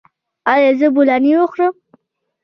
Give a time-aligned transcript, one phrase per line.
[0.53, 1.73] ایا زه بولاني وخورم؟